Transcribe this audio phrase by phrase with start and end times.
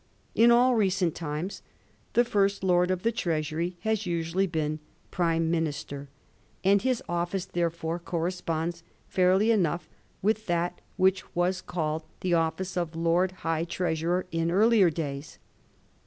[0.33, 1.61] In all recent times
[2.13, 4.79] the First Lord of the Treasury has usually been
[5.11, 6.09] Prime Minister,
[6.63, 9.87] and his office therefore corresponds fairly enough
[10.23, 15.37] with that which was called the office of Lord High Treasurer in earlier days.